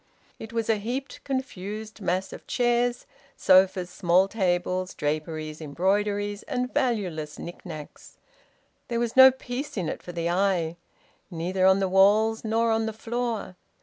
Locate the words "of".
2.33-2.47